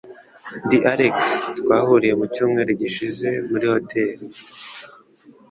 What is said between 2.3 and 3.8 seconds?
cyumweru gishize muri